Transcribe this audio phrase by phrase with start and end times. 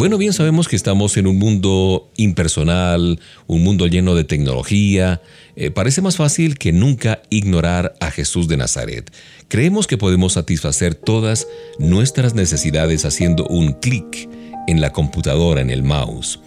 [0.00, 5.20] Bueno, bien sabemos que estamos en un mundo impersonal, un mundo lleno de tecnología.
[5.56, 9.12] Eh, parece más fácil que nunca ignorar a Jesús de Nazaret.
[9.48, 11.46] Creemos que podemos satisfacer todas
[11.78, 14.26] nuestras necesidades haciendo un clic
[14.68, 16.40] en la computadora, en el mouse.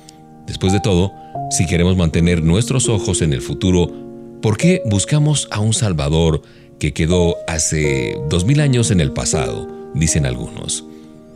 [0.47, 1.13] Después de todo,
[1.51, 3.87] si queremos mantener nuestros ojos en el futuro,
[4.41, 6.41] ¿por qué buscamos a un Salvador
[6.79, 9.91] que quedó hace dos mil años en el pasado?
[9.93, 10.85] Dicen algunos.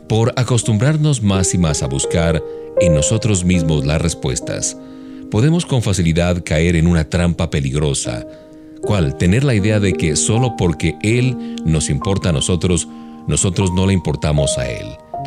[0.08, 2.42] Por acostumbrarnos más y más a buscar
[2.80, 4.74] en nosotros mismos las respuestas,
[5.30, 8.26] podemos con facilidad caer en una trampa peligrosa,
[8.80, 12.88] cual tener la idea de que solo porque Él nos importa a nosotros,
[13.26, 14.86] nosotros no le importamos a Él.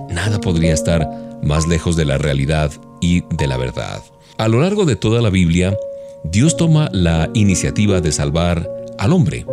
[0.09, 1.07] Nada podría estar
[1.43, 4.01] más lejos de la realidad y de la verdad.
[4.39, 5.77] A lo largo de toda la Biblia,
[6.23, 9.45] Dios toma la iniciativa de salvar al hombre.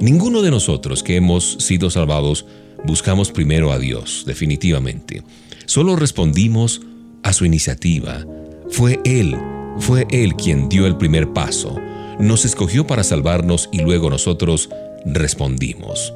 [0.00, 2.46] Ninguno de nosotros que hemos sido salvados
[2.84, 5.22] buscamos primero a Dios, definitivamente.
[5.66, 6.82] Solo respondimos
[7.22, 8.26] a su iniciativa.
[8.70, 9.36] Fue Él,
[9.78, 11.78] fue Él quien dio el primer paso.
[12.18, 14.68] Nos escogió para salvarnos y luego nosotros
[15.04, 16.12] respondimos.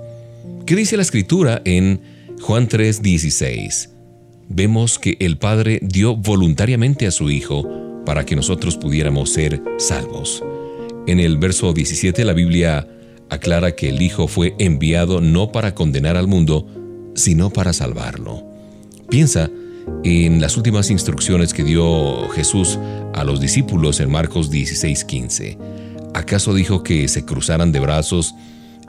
[0.66, 2.00] ¿Qué dice la escritura en
[2.40, 3.90] Juan 3:16?
[4.48, 7.68] Vemos que el Padre dio voluntariamente a su Hijo
[8.04, 10.42] para que nosotros pudiéramos ser salvos.
[11.06, 12.86] En el verso 17 la Biblia
[13.30, 16.66] aclara que el Hijo fue enviado no para condenar al mundo,
[17.14, 18.44] sino para salvarlo.
[19.08, 19.50] Piensa
[20.04, 22.78] en las últimas instrucciones que dio Jesús
[23.14, 25.58] a los discípulos en Marcos 16:15.
[26.14, 28.34] ¿Acaso dijo que se cruzaran de brazos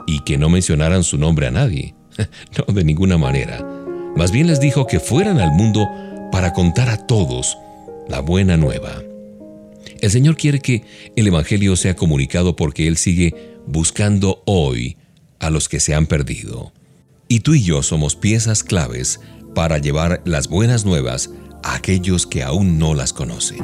[0.06, 1.94] y que no mencionaran su nombre a nadie?
[2.58, 3.66] no, de ninguna manera.
[4.16, 5.88] Más bien les dijo que fueran al mundo
[6.32, 7.56] para contar a todos
[8.08, 9.02] la buena nueva.
[10.00, 10.84] El Señor quiere que
[11.16, 14.96] el Evangelio sea comunicado porque Él sigue buscando hoy
[15.38, 16.72] a los que se han perdido.
[17.28, 19.20] Y tú y yo somos piezas claves
[19.54, 21.30] para llevar las buenas nuevas
[21.62, 23.58] a aquellos que aún no las conocen.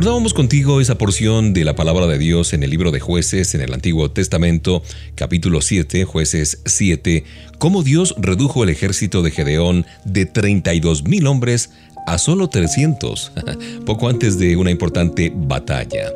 [0.00, 3.60] Recordábamos contigo esa porción de la palabra de Dios en el libro de jueces en
[3.60, 4.82] el Antiguo Testamento,
[5.14, 7.24] capítulo 7, jueces 7,
[7.58, 11.72] cómo Dios redujo el ejército de Gedeón de 32 mil hombres
[12.06, 13.32] a solo 300,
[13.84, 16.10] poco antes de una importante batalla.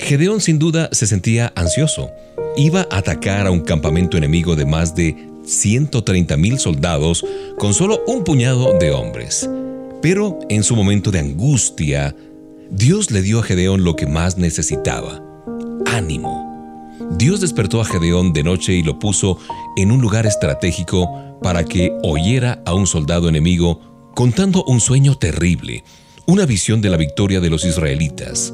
[0.00, 2.10] Gedeón sin duda se sentía ansioso.
[2.58, 5.16] Iba a atacar a un campamento enemigo de más de
[5.46, 7.24] 130 mil soldados
[7.56, 9.48] con solo un puñado de hombres.
[10.02, 12.14] Pero en su momento de angustia,
[12.76, 15.22] Dios le dio a Gedeón lo que más necesitaba,
[15.86, 16.98] ánimo.
[17.12, 19.38] Dios despertó a Gedeón de noche y lo puso
[19.76, 25.84] en un lugar estratégico para que oyera a un soldado enemigo contando un sueño terrible,
[26.26, 28.52] una visión de la victoria de los israelitas.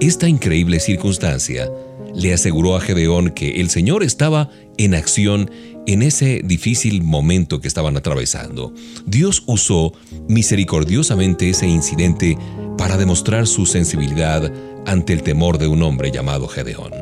[0.00, 1.70] Esta increíble circunstancia
[2.14, 5.50] le aseguró a Gedeón que el Señor estaba en acción
[5.86, 8.72] en ese difícil momento que estaban atravesando.
[9.06, 9.92] Dios usó
[10.28, 12.36] misericordiosamente ese incidente
[12.76, 14.52] para demostrar su sensibilidad
[14.86, 16.92] ante el temor de un hombre llamado Gedeón.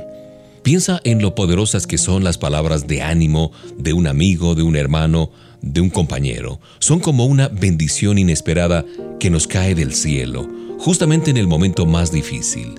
[0.62, 4.76] Piensa en lo poderosas que son las palabras de ánimo de un amigo, de un
[4.76, 5.30] hermano,
[5.62, 6.60] de un compañero.
[6.78, 8.84] Son como una bendición inesperada
[9.18, 10.48] que nos cae del cielo,
[10.78, 12.74] justamente en el momento más difícil.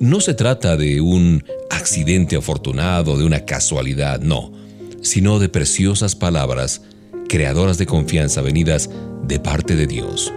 [0.00, 4.52] No se trata de un accidente afortunado, de una casualidad, no,
[5.02, 6.82] sino de preciosas palabras
[7.28, 8.90] creadoras de confianza venidas
[9.26, 10.32] de parte de Dios.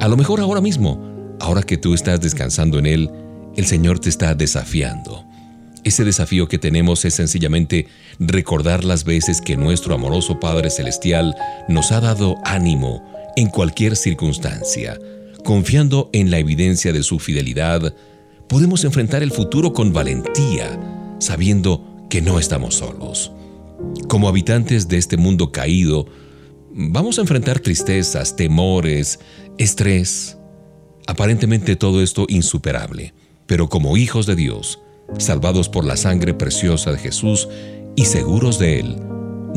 [0.00, 3.10] A lo mejor ahora mismo Ahora que tú estás descansando en Él,
[3.56, 5.24] el Señor te está desafiando.
[5.84, 7.86] Ese desafío que tenemos es sencillamente
[8.18, 11.34] recordar las veces que nuestro amoroso Padre Celestial
[11.68, 13.04] nos ha dado ánimo
[13.36, 14.98] en cualquier circunstancia.
[15.44, 17.94] Confiando en la evidencia de su fidelidad,
[18.54, 20.78] podemos enfrentar el futuro con valentía,
[21.18, 23.32] sabiendo que no estamos solos.
[24.06, 26.06] Como habitantes de este mundo caído,
[26.70, 29.18] vamos a enfrentar tristezas, temores,
[29.58, 30.38] estrés,
[31.08, 33.12] Aparentemente todo esto insuperable,
[33.46, 34.78] pero como hijos de Dios,
[35.18, 37.48] salvados por la sangre preciosa de Jesús
[37.96, 38.96] y seguros de Él,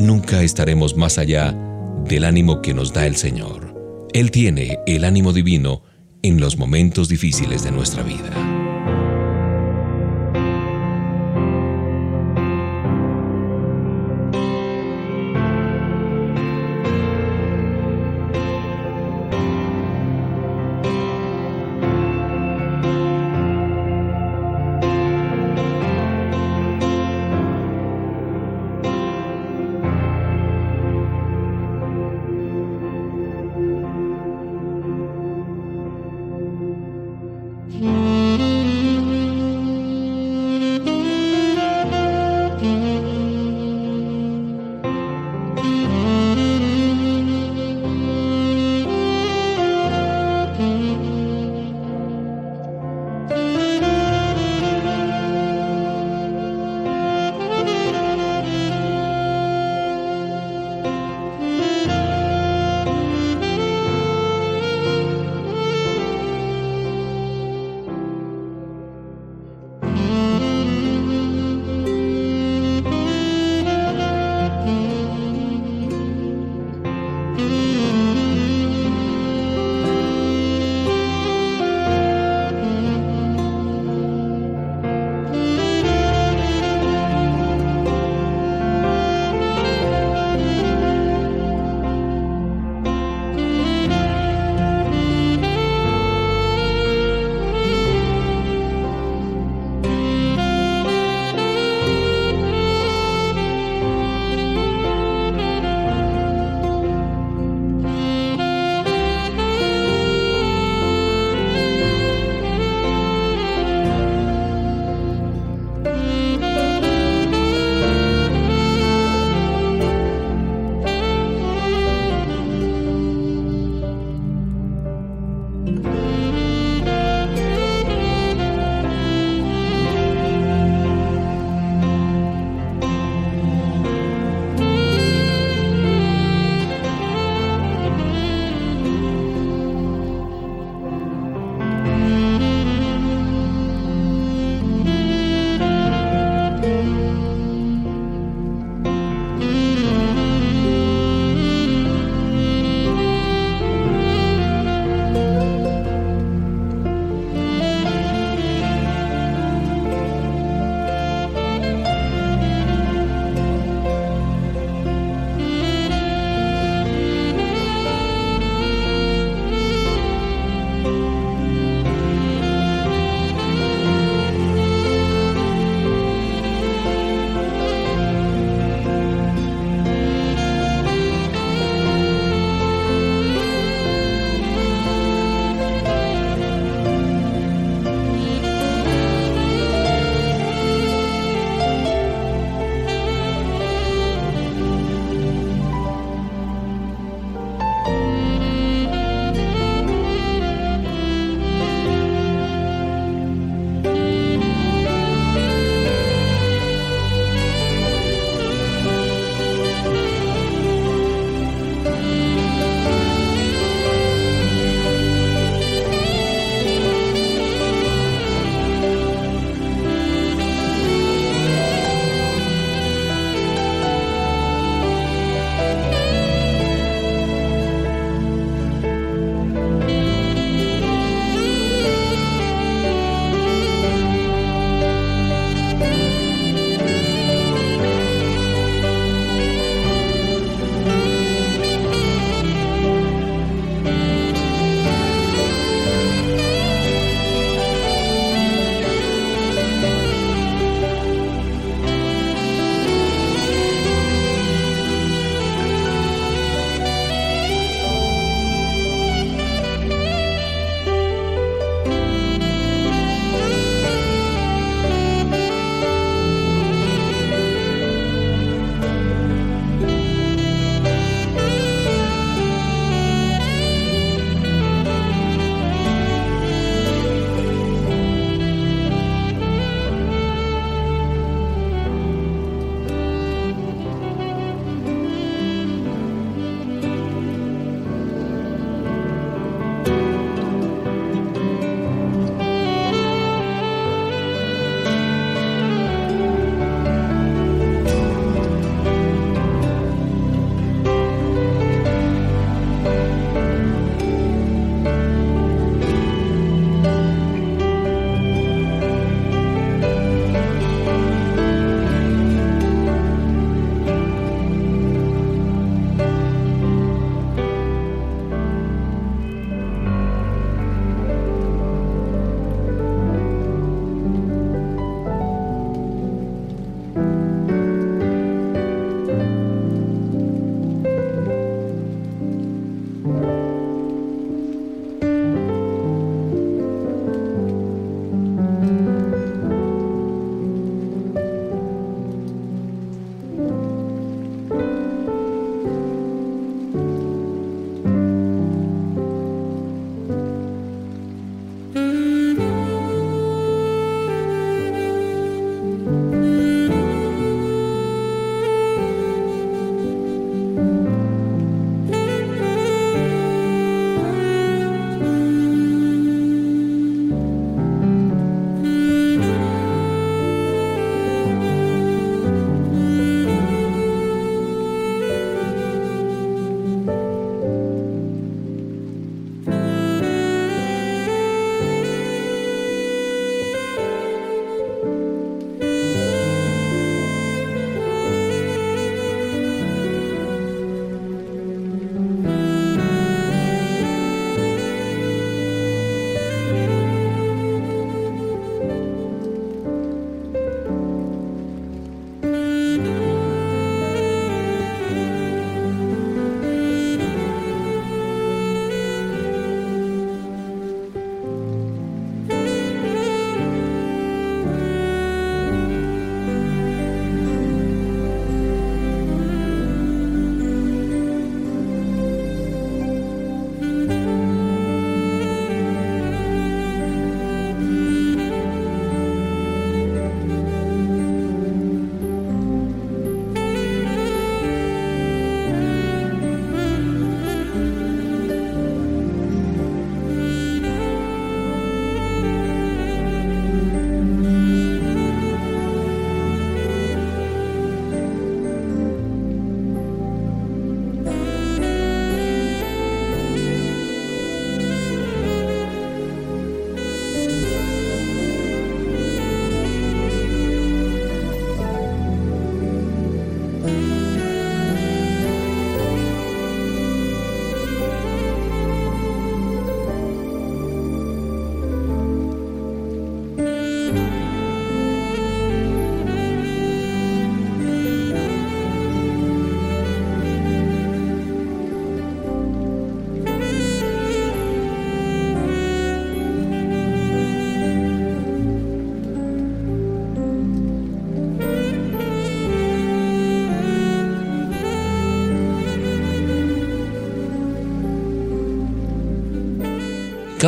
[0.00, 1.56] nunca estaremos más allá
[2.04, 4.08] del ánimo que nos da el Señor.
[4.12, 5.82] Él tiene el ánimo divino
[6.22, 8.67] en los momentos difíciles de nuestra vida.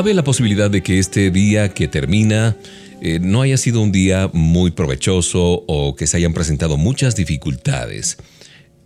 [0.01, 2.57] Cabe la posibilidad de que este día que termina
[3.03, 8.17] eh, no haya sido un día muy provechoso o que se hayan presentado muchas dificultades.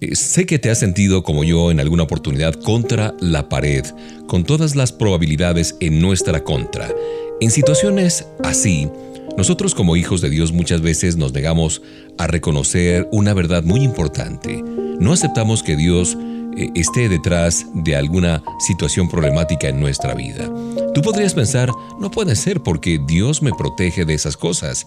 [0.01, 3.85] Eh, sé que te has sentido como yo en alguna oportunidad contra la pared,
[4.27, 6.93] con todas las probabilidades en nuestra contra.
[7.41, 8.89] En situaciones así,
[9.37, 11.81] nosotros como hijos de Dios muchas veces nos negamos
[12.19, 14.65] a reconocer una verdad muy importante.
[14.99, 16.19] No aceptamos que Dios
[16.57, 20.51] eh, esté detrás de alguna situación problemática en nuestra vida.
[20.95, 24.87] Tú podrías pensar, no puede ser porque Dios me protege de esas cosas.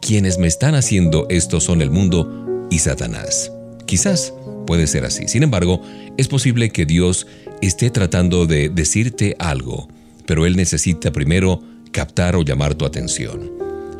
[0.00, 3.52] Quienes me están haciendo esto son el mundo y Satanás.
[3.86, 4.32] Quizás
[4.66, 5.28] puede ser así.
[5.28, 5.80] Sin embargo,
[6.16, 7.26] es posible que Dios
[7.60, 9.88] esté tratando de decirte algo,
[10.26, 13.50] pero Él necesita primero captar o llamar tu atención.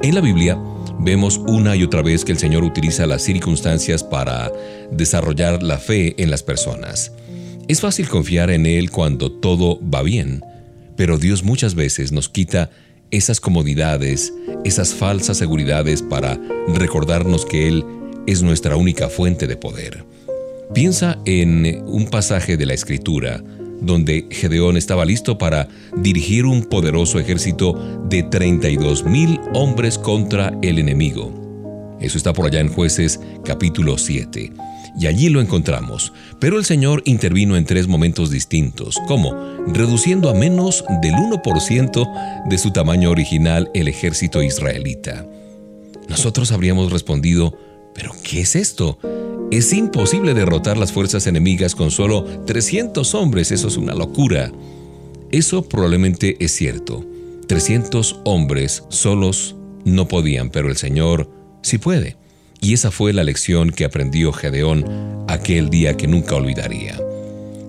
[0.03, 0.59] En la Biblia
[1.03, 4.53] vemos una y otra vez que el Señor utiliza las circunstancias para
[4.91, 7.13] desarrollar la fe en las personas.
[7.69, 10.45] Es fácil confiar en Él cuando todo va bien,
[10.97, 12.71] pero Dios muchas veces nos quita
[13.11, 14.33] esas comodidades,
[14.65, 17.85] esas falsas seguridades para recordarnos que Él
[18.27, 20.05] es nuestra única fuente de poder.
[20.75, 23.43] Piensa en un pasaje de la Escritura
[23.81, 27.75] donde Gedeón estaba listo para dirigir un poderoso ejército
[28.09, 31.99] de 32 mil hombres contra el enemigo.
[32.01, 34.53] Eso está por allá en jueces capítulo 7.
[34.99, 36.13] Y allí lo encontramos.
[36.41, 39.35] Pero el Señor intervino en tres momentos distintos, como
[39.69, 45.27] reduciendo a menos del 1% de su tamaño original el ejército israelita.
[46.09, 47.57] Nosotros habríamos respondido,
[47.95, 48.99] ¿pero qué es esto?
[49.51, 54.53] Es imposible derrotar las fuerzas enemigas con solo 300 hombres, eso es una locura.
[55.33, 57.05] Eso probablemente es cierto.
[57.49, 61.29] 300 hombres solos no podían, pero el Señor
[61.63, 62.17] sí puede.
[62.61, 64.85] Y esa fue la lección que aprendió Gedeón
[65.27, 66.97] aquel día que nunca olvidaría.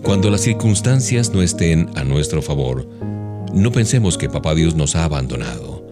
[0.03, 2.87] Cuando las circunstancias no estén a nuestro favor,
[3.55, 5.83] no pensemos que Papá Dios nos ha abandonado.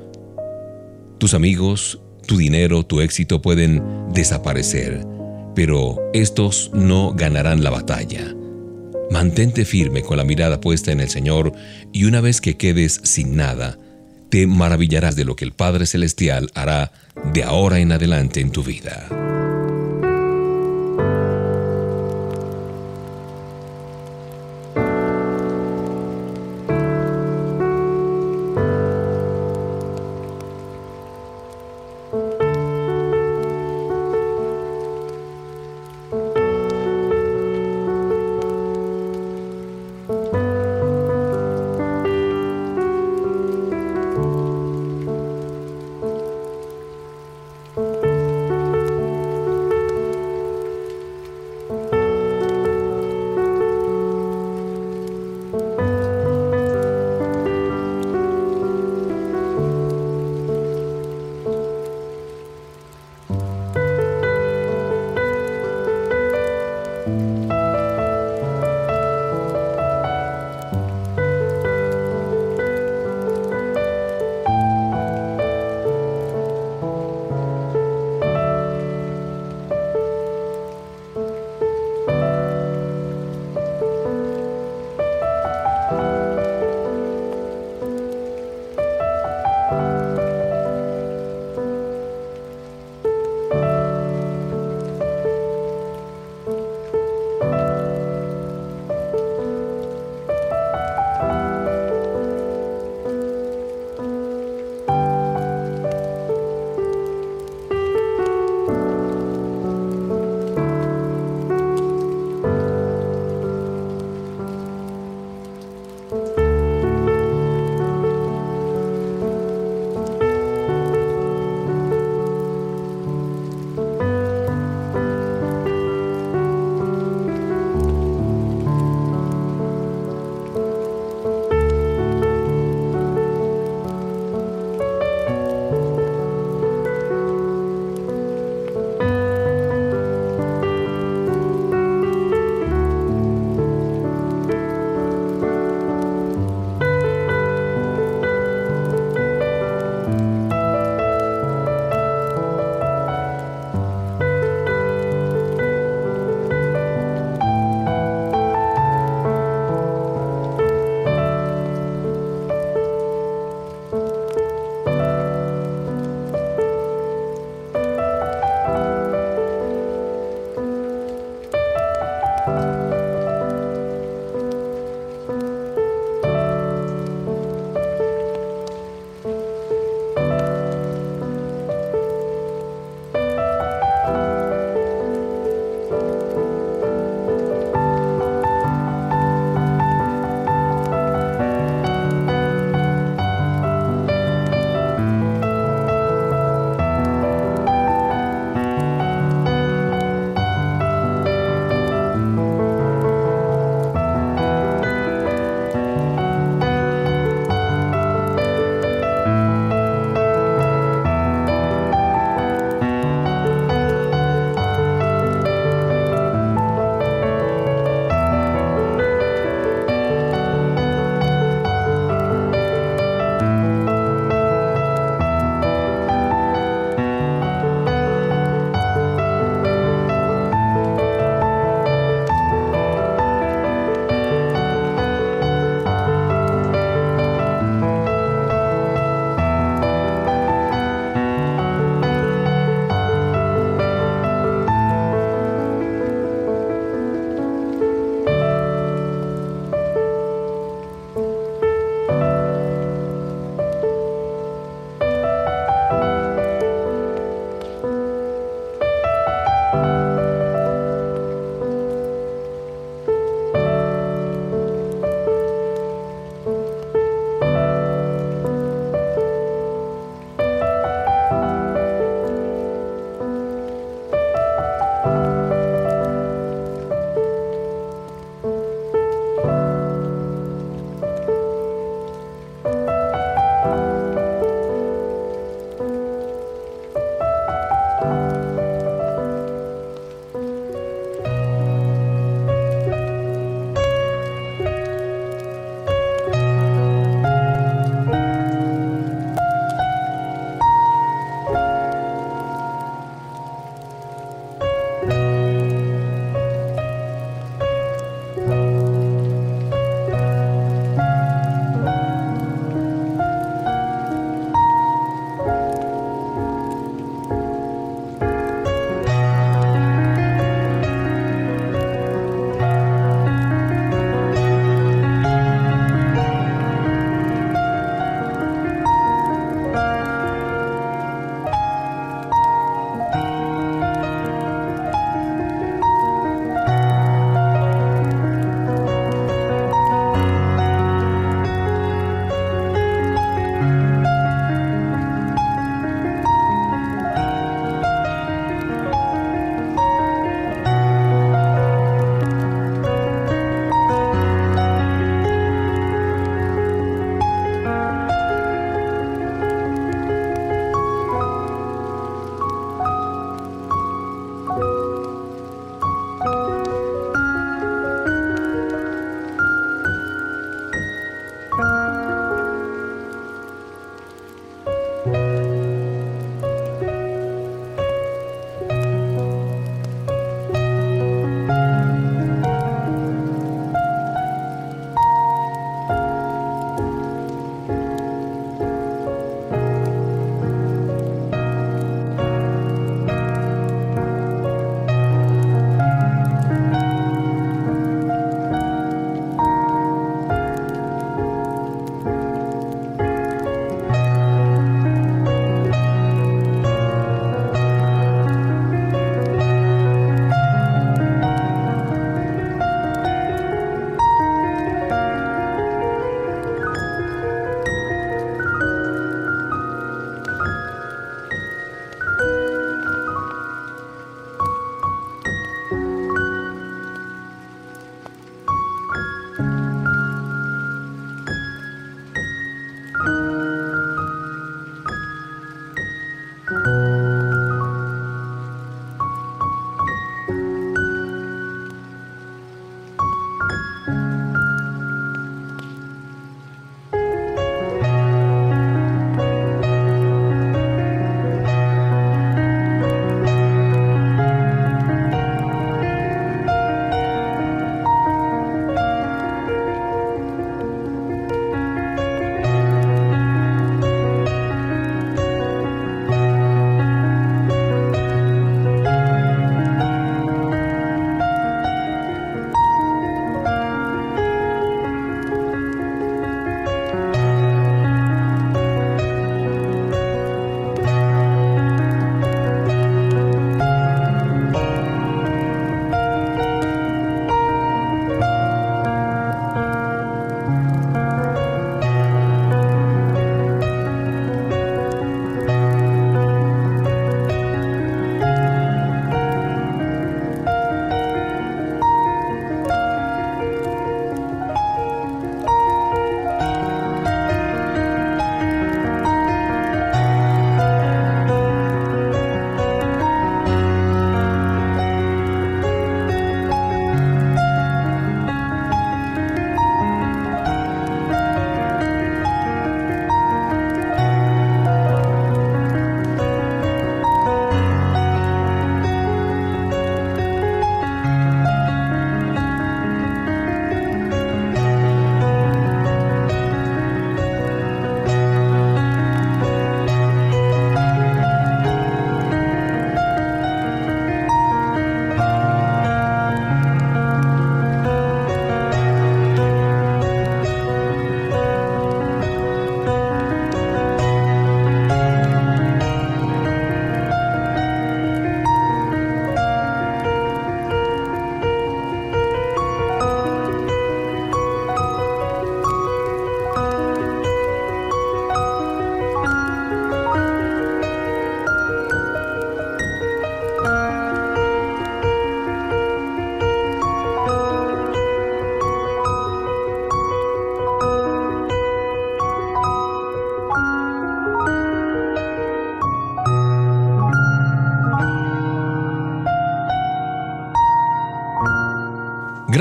[1.18, 3.82] Tus amigos, tu dinero, tu éxito pueden
[4.14, 5.19] desaparecer
[5.56, 8.36] pero estos no ganarán la batalla.
[9.12, 11.54] Mantente firme con la mirada puesta en el Señor
[11.92, 13.78] y una vez que quedes sin nada,
[14.30, 16.92] te maravillarás de lo que el Padre Celestial hará
[17.34, 19.08] de ahora en adelante en tu vida.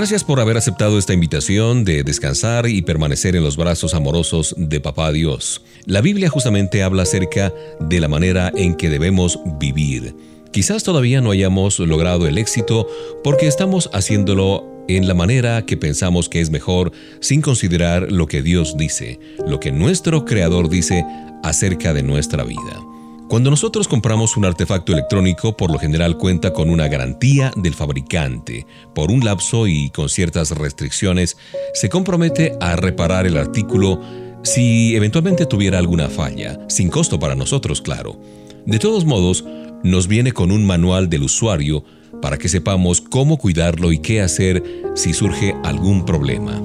[0.08, 4.80] Gracias por haber aceptado esta invitación de descansar y permanecer en los brazos amorosos de
[4.80, 5.60] Papá Dios.
[5.84, 10.16] La Biblia justamente habla acerca de la manera en que debemos vivir.
[10.50, 12.88] Quizás todavía no hayamos logrado el éxito
[13.22, 16.90] porque estamos haciéndolo en la manera que pensamos que es mejor
[17.20, 21.04] sin considerar lo que Dios dice, lo que nuestro Creador dice
[21.42, 22.87] acerca de nuestra vida.
[23.28, 28.66] Cuando nosotros compramos un artefacto electrónico, por lo general cuenta con una garantía del fabricante.
[28.94, 31.36] Por un lapso y con ciertas restricciones,
[31.74, 34.00] se compromete a reparar el artículo
[34.42, 38.18] si eventualmente tuviera alguna falla, sin costo para nosotros, claro.
[38.64, 39.44] De todos modos,
[39.82, 41.84] nos viene con un manual del usuario
[42.22, 44.62] para que sepamos cómo cuidarlo y qué hacer
[44.94, 46.62] si surge algún problema.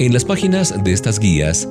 [0.00, 1.68] En las páginas de estas guías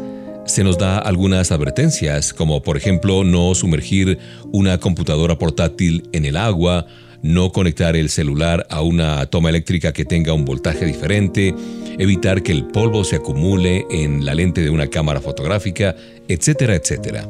[0.51, 4.19] se nos da algunas advertencias, como por ejemplo no sumergir
[4.51, 6.87] una computadora portátil en el agua,
[7.21, 11.55] no conectar el celular a una toma eléctrica que tenga un voltaje diferente,
[11.97, 15.95] evitar que el polvo se acumule en la lente de una cámara fotográfica,
[16.27, 17.25] etcétera, etcétera.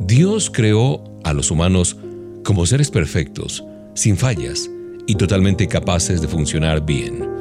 [0.00, 1.96] Dios creó a los humanos
[2.44, 3.64] como seres perfectos,
[3.94, 4.68] sin fallas
[5.06, 7.37] y totalmente capaces de funcionar bien.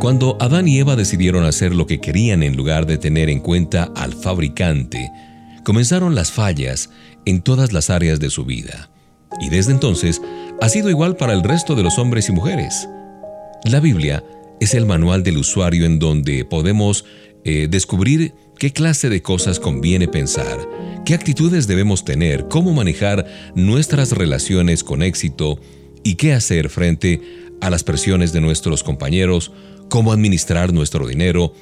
[0.00, 3.92] Cuando Adán y Eva decidieron hacer lo que querían en lugar de tener en cuenta
[3.94, 5.12] al fabricante,
[5.62, 6.88] comenzaron las fallas
[7.26, 8.90] en todas las áreas de su vida.
[9.42, 10.22] Y desde entonces
[10.62, 12.88] ha sido igual para el resto de los hombres y mujeres.
[13.64, 14.24] La Biblia
[14.58, 17.04] es el manual del usuario en donde podemos
[17.44, 20.66] eh, descubrir qué clase de cosas conviene pensar,
[21.04, 25.60] qué actitudes debemos tener, cómo manejar nuestras relaciones con éxito
[26.02, 27.20] y qué hacer frente
[27.60, 29.52] a las presiones de nuestros compañeros
[29.90, 31.52] cómo administrar nuestro dinero,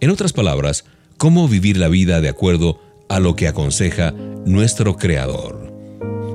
[0.00, 0.86] en otras palabras,
[1.18, 2.80] cómo vivir la vida de acuerdo
[3.10, 4.12] a lo que aconseja
[4.46, 5.70] nuestro Creador.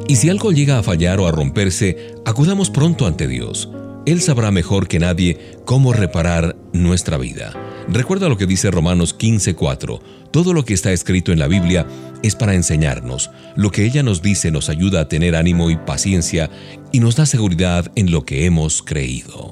[0.08, 3.70] Y si algo llega a fallar o a romperse, acudamos pronto ante Dios.
[4.06, 7.52] Él sabrá mejor que nadie cómo reparar nuestra vida.
[7.90, 10.00] Recuerda lo que dice Romanos 15:4.
[10.32, 11.88] Todo lo que está escrito en la Biblia
[12.24, 13.32] es para enseñarnos.
[13.56, 16.50] Lo que ella nos dice nos ayuda a tener ánimo y paciencia
[16.94, 19.50] y nos da seguridad en lo que hemos creído.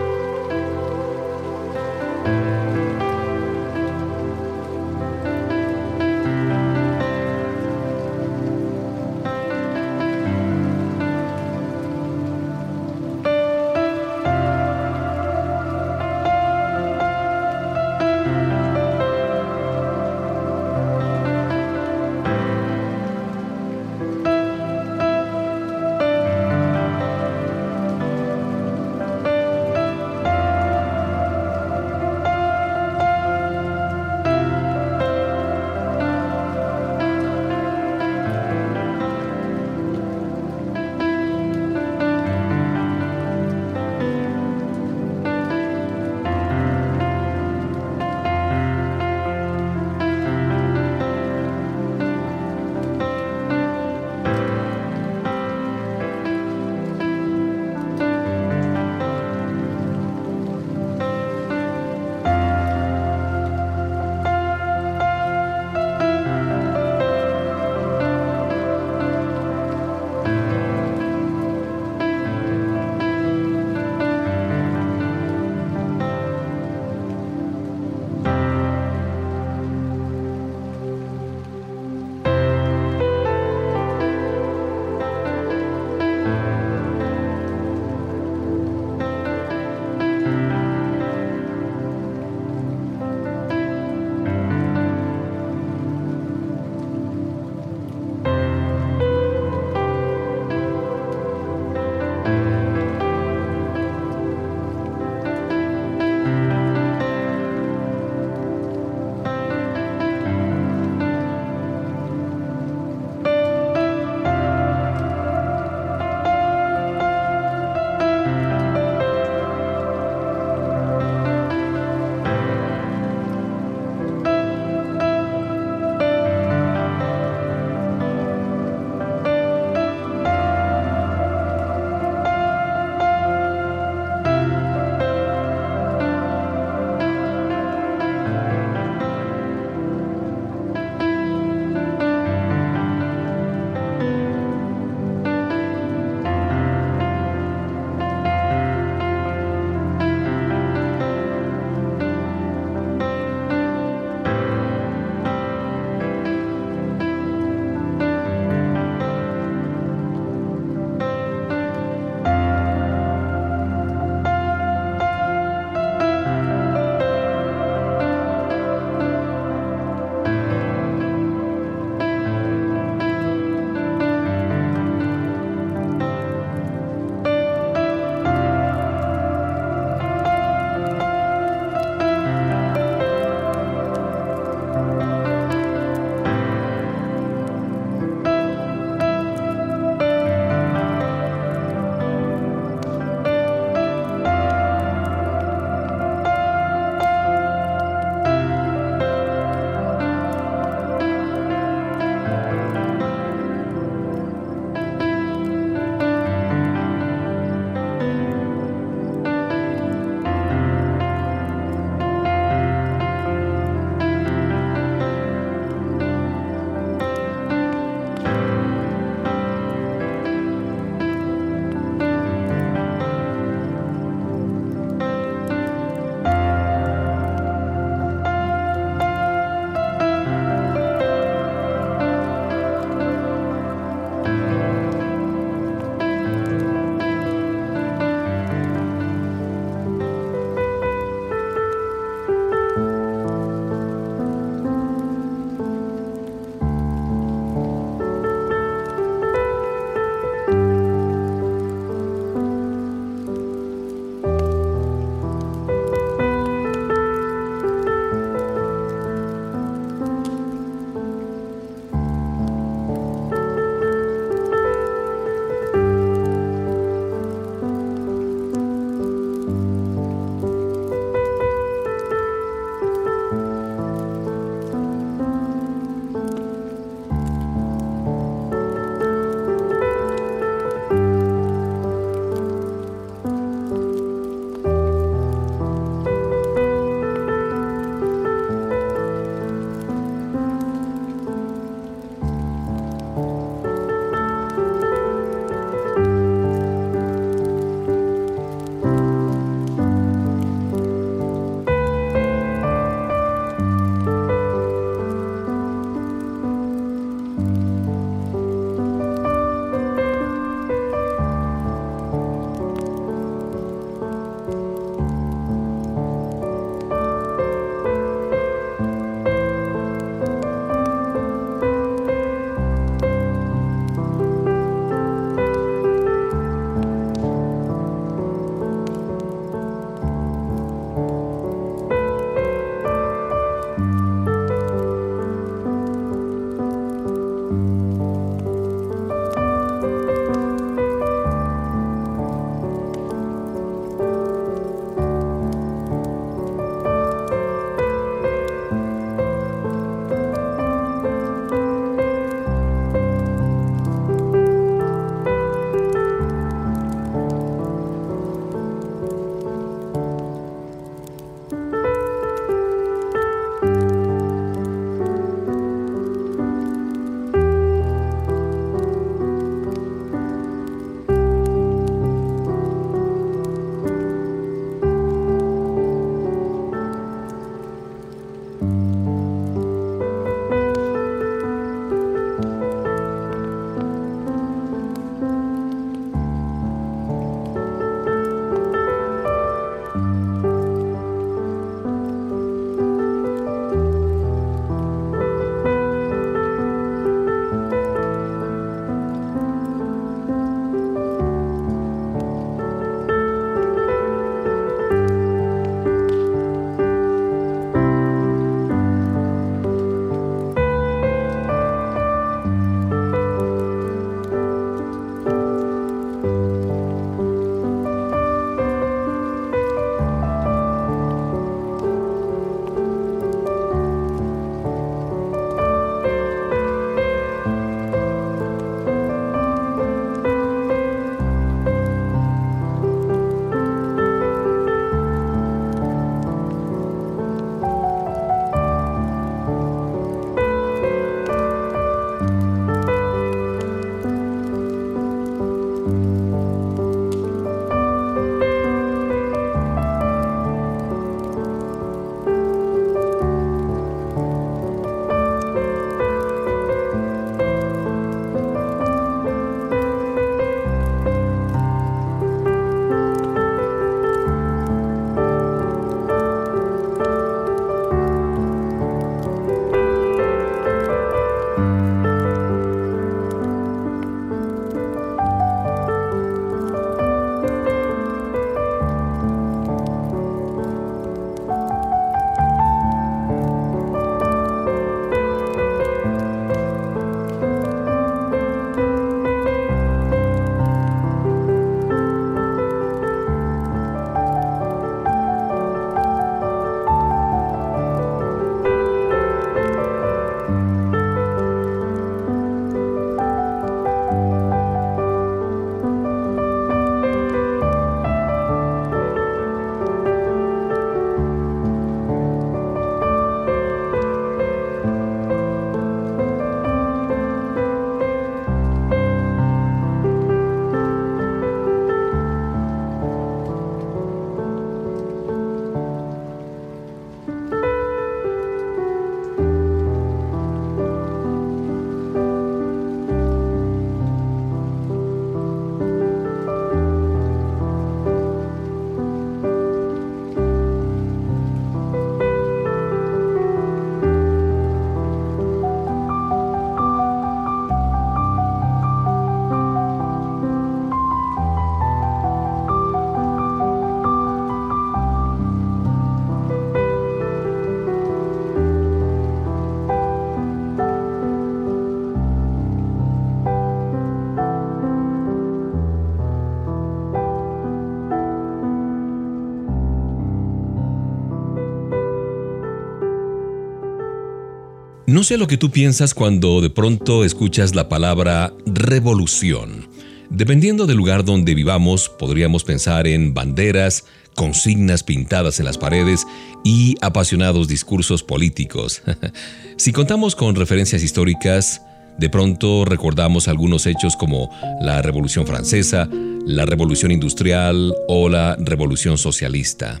[575.20, 579.86] No sé lo que tú piensas cuando de pronto escuchas la palabra revolución.
[580.30, 586.26] Dependiendo del lugar donde vivamos, podríamos pensar en banderas, consignas pintadas en las paredes
[586.64, 589.02] y apasionados discursos políticos.
[589.76, 591.82] si contamos con referencias históricas,
[592.16, 594.48] de pronto recordamos algunos hechos como
[594.80, 596.08] la Revolución Francesa,
[596.46, 600.00] la Revolución Industrial o la Revolución Socialista.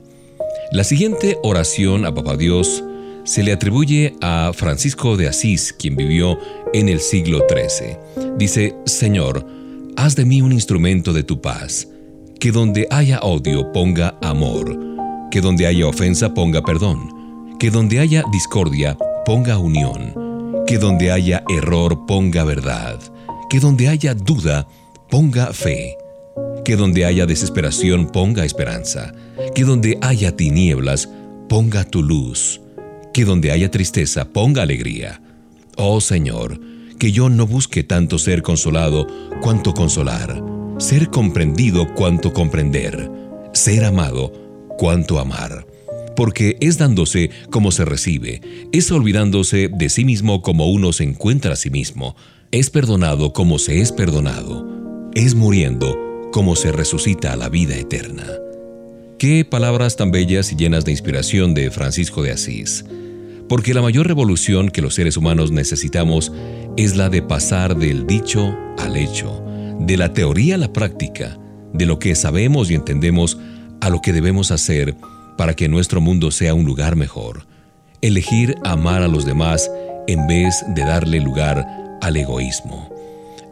[0.72, 2.82] La siguiente oración a Papá Dios
[3.24, 6.38] se le atribuye a Francisco de Asís, quien vivió
[6.72, 7.96] en el siglo XIII.
[8.38, 9.46] Dice, Señor,
[9.96, 11.88] haz de mí un instrumento de tu paz,
[12.38, 14.78] que donde haya odio ponga amor,
[15.30, 18.96] que donde haya ofensa ponga perdón, que donde haya discordia
[19.26, 20.14] ponga unión,
[20.66, 22.98] que donde haya error ponga verdad,
[23.50, 24.66] que donde haya duda
[25.10, 25.96] ponga fe,
[26.64, 29.12] que donde haya desesperación ponga esperanza,
[29.54, 31.08] que donde haya tinieblas
[31.48, 32.60] ponga tu luz,
[33.12, 35.20] que donde haya tristeza ponga alegría.
[35.76, 36.60] Oh Señor,
[36.98, 39.06] que yo no busque tanto ser consolado
[39.40, 40.42] cuanto consolar,
[40.78, 43.10] ser comprendido cuanto comprender,
[43.52, 44.32] ser amado
[44.78, 45.66] cuanto amar.
[46.14, 48.42] Porque es dándose como se recibe,
[48.72, 52.16] es olvidándose de sí mismo como uno se encuentra a sí mismo,
[52.50, 58.26] es perdonado como se es perdonado, es muriendo como se resucita a la vida eterna.
[59.18, 62.84] Qué palabras tan bellas y llenas de inspiración de Francisco de Asís.
[63.50, 66.30] Porque la mayor revolución que los seres humanos necesitamos
[66.76, 69.42] es la de pasar del dicho al hecho,
[69.80, 71.36] de la teoría a la práctica,
[71.72, 73.38] de lo que sabemos y entendemos
[73.80, 74.94] a lo que debemos hacer
[75.36, 77.44] para que nuestro mundo sea un lugar mejor.
[78.02, 79.68] Elegir amar a los demás
[80.06, 81.66] en vez de darle lugar
[82.02, 82.88] al egoísmo.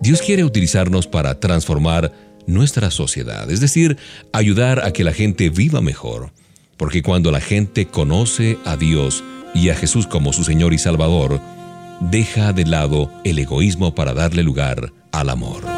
[0.00, 2.12] Dios quiere utilizarnos para transformar
[2.46, 3.96] nuestra sociedad, es decir,
[4.32, 6.30] ayudar a que la gente viva mejor.
[6.76, 9.24] Porque cuando la gente conoce a Dios
[9.54, 11.40] y a Jesús como su Señor y Salvador,
[12.00, 15.77] deja de lado el egoísmo para darle lugar al amor.